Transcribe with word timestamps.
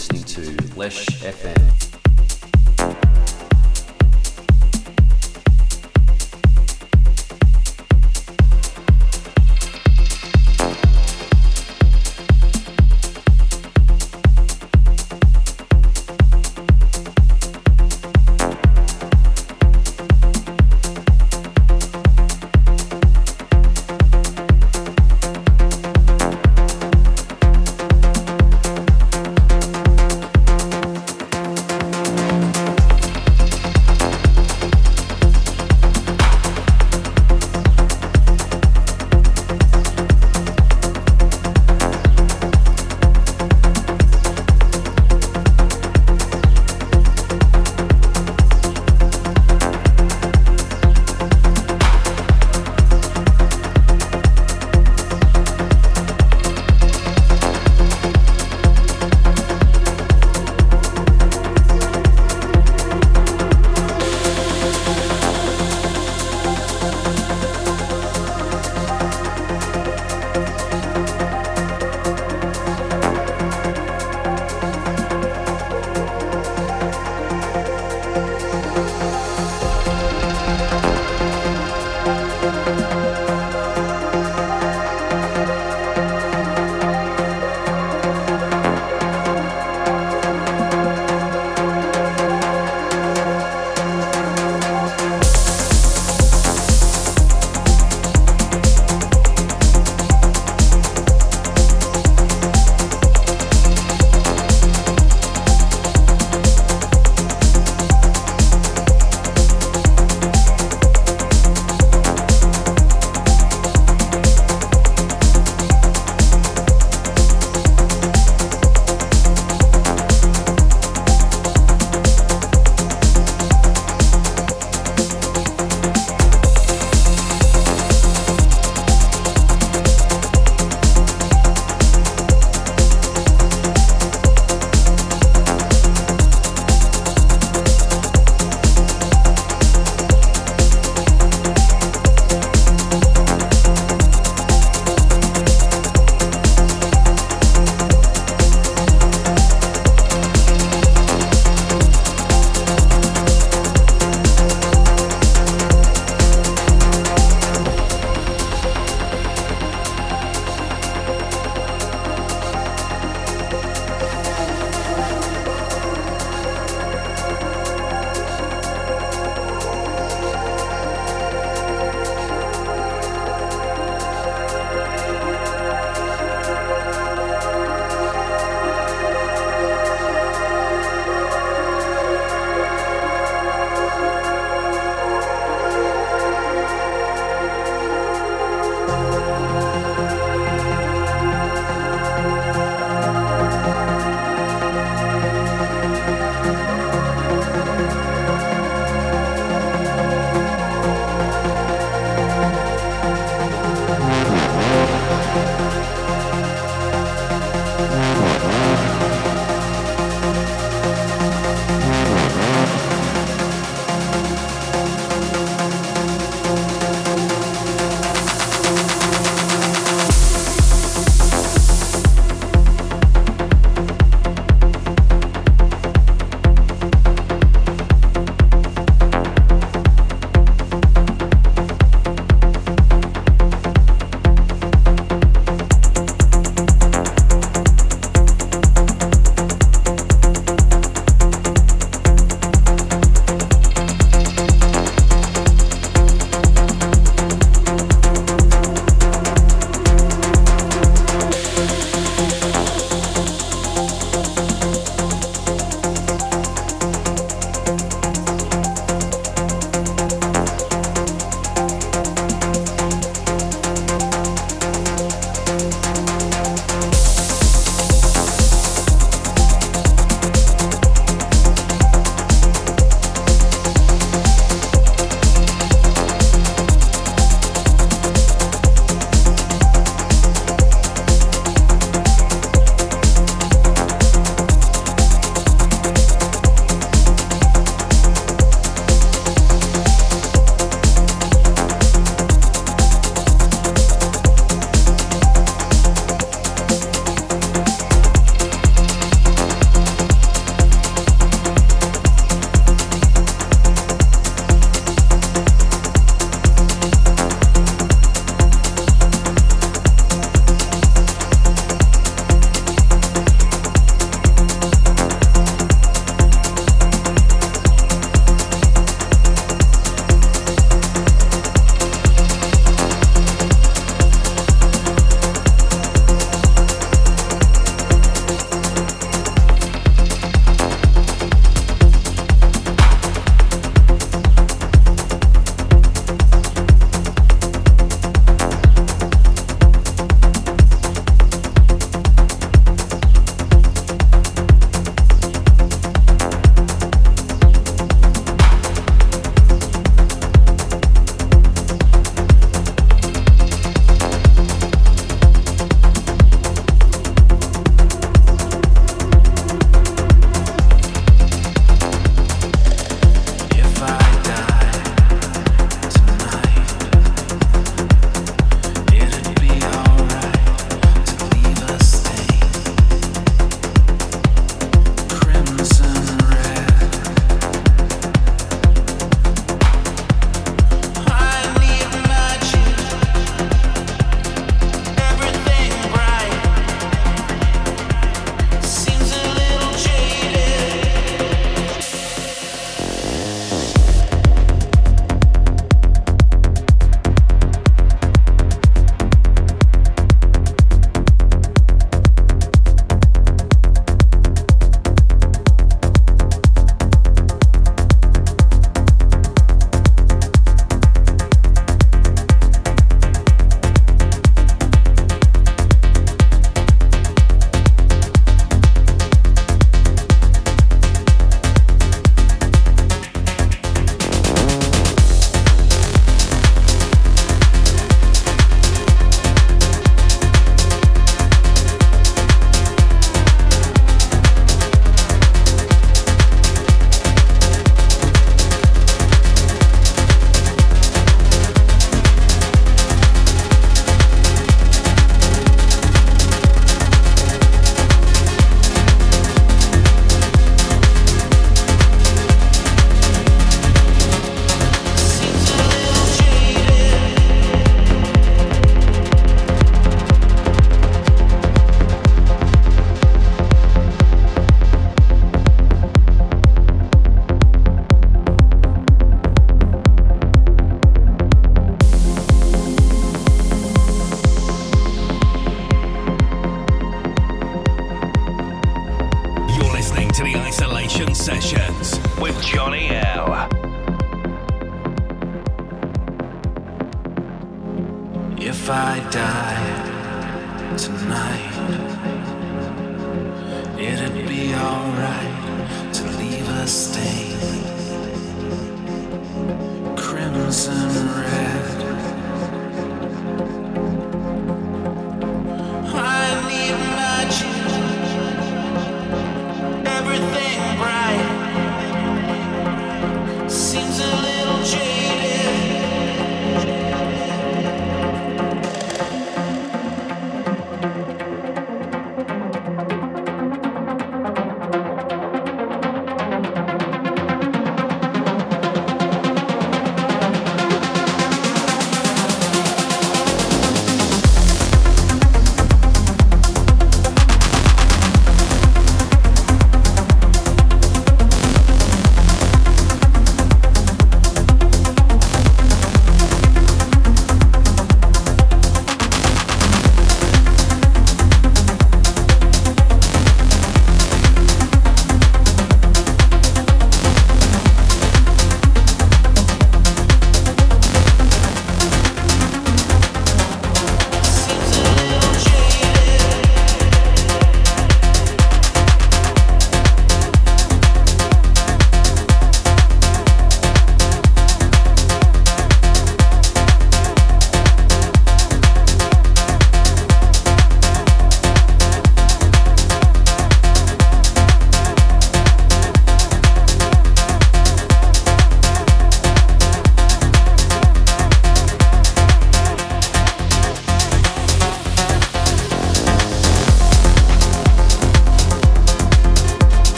listening 0.00 0.24
to 0.24 0.76
Lesh 0.76 1.04
FM. 1.20 1.89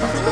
Bye. 0.00 0.29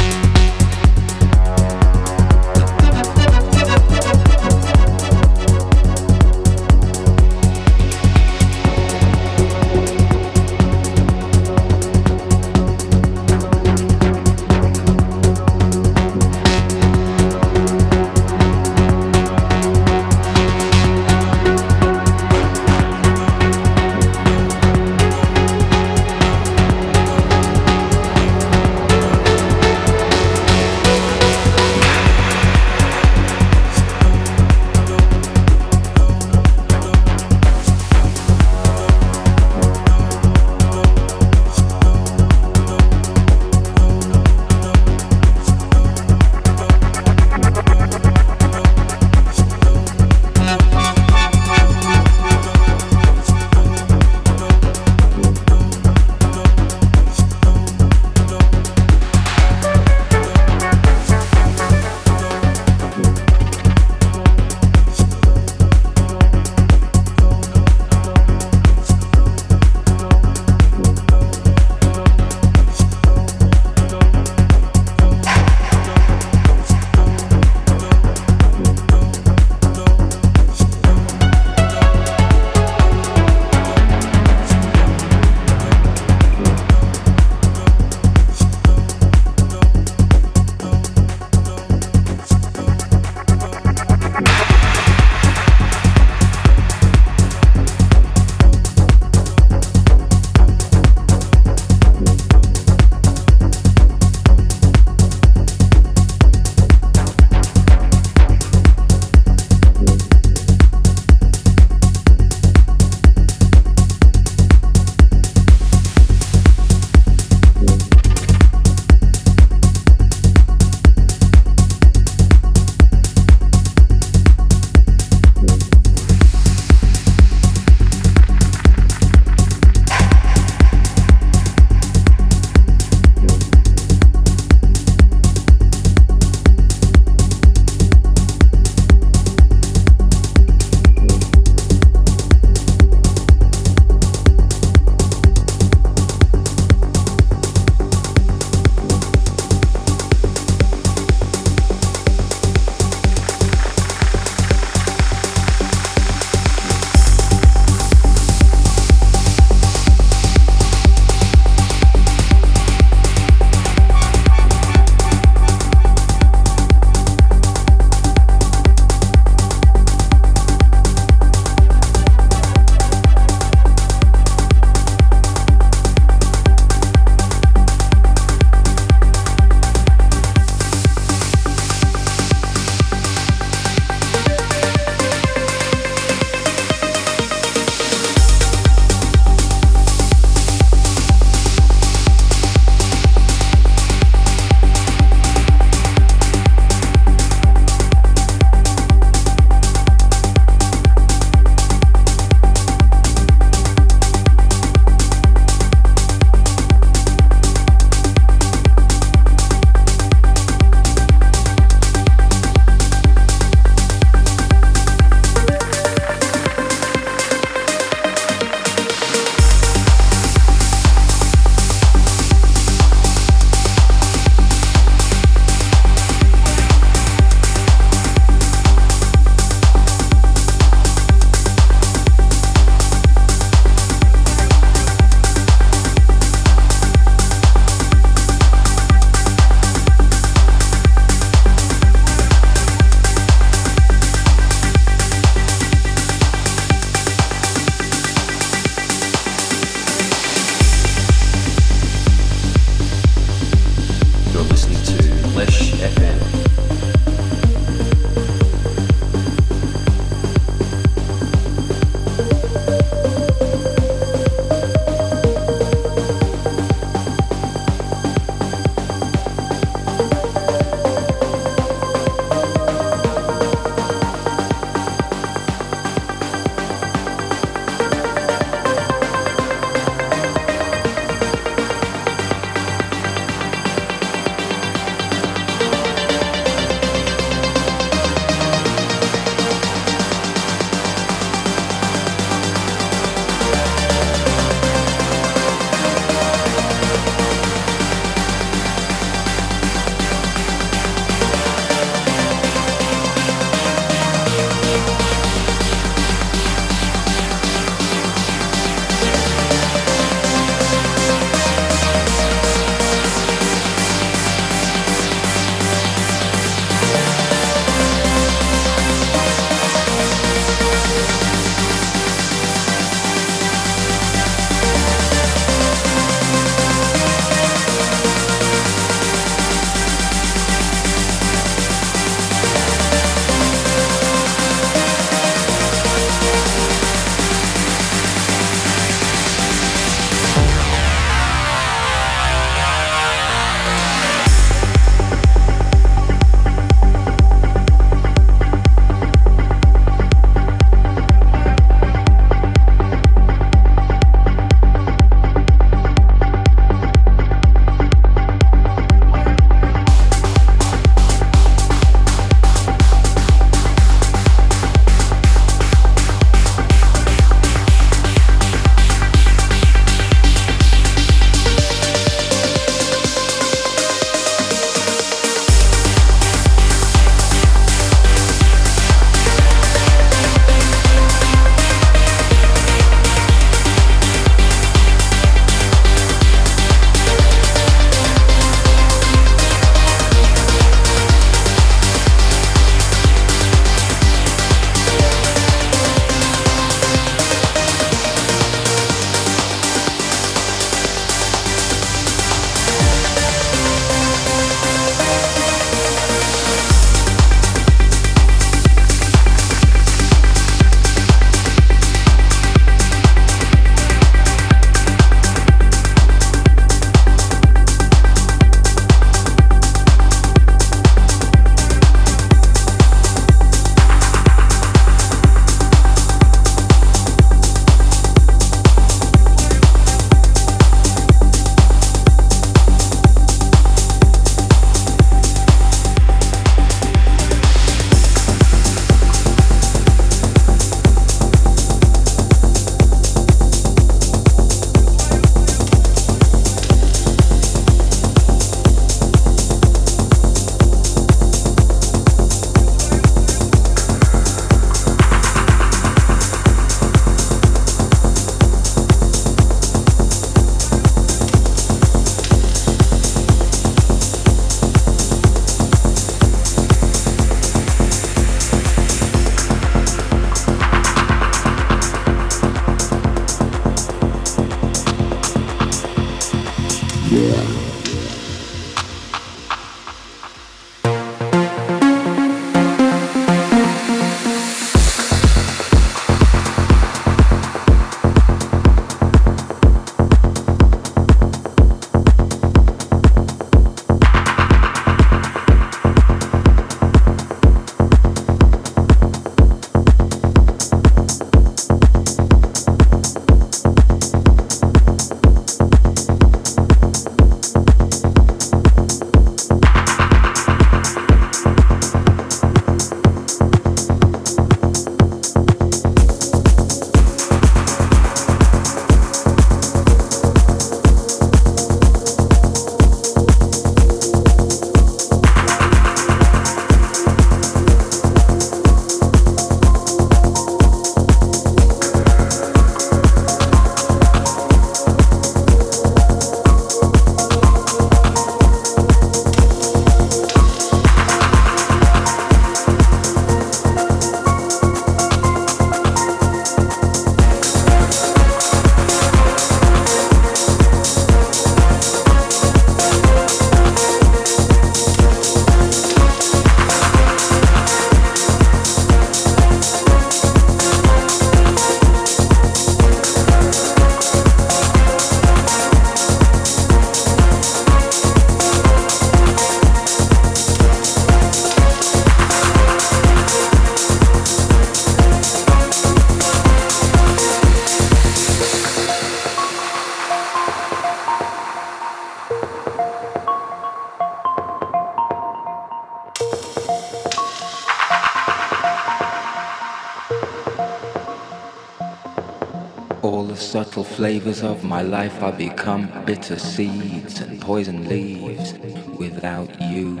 Flavors 594.26 594.42
of 594.42 594.64
my 594.64 594.82
life 594.82 595.22
I 595.22 595.30
become 595.30 595.88
bitter 596.04 596.36
seeds 596.36 597.20
and 597.20 597.40
poison 597.40 597.88
leaves 597.88 598.54
without 598.98 599.48
you. 599.60 600.00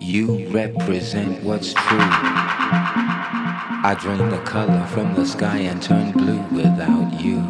You 0.00 0.48
represent 0.48 1.44
what's 1.44 1.72
true. 1.72 2.10
I 3.88 3.96
drain 4.00 4.28
the 4.28 4.42
color 4.44 4.84
from 4.86 5.14
the 5.14 5.24
sky 5.24 5.58
and 5.58 5.80
turn 5.80 6.10
blue 6.12 6.42
without 6.50 7.20
you. 7.20 7.40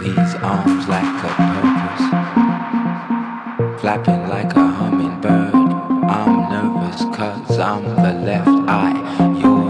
These 0.00 0.34
arms 0.36 0.88
lack 0.88 1.24
a 1.28 1.32
purpose, 1.52 2.06
flapping 3.82 4.28
like 4.30 4.56
a 4.56 4.66
hummingbird. 4.66 5.54
I'm 6.08 6.48
nervous 6.50 7.04
cause 7.14 7.58
I'm 7.58 7.84
the 7.84 8.14
left 8.24 8.48
eye. 8.66 8.92
Isolation 9.22 9.61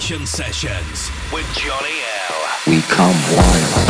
Sessions 0.00 1.10
with 1.32 1.44
Johnny 1.54 1.98
L. 2.30 2.46
We 2.68 2.82
come 2.82 3.16
one. 3.36 3.87